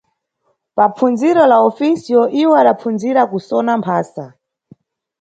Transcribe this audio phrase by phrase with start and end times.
[0.75, 4.25] Papfundziro la Ofisiyo iwo adapfundzira kusona mphasa.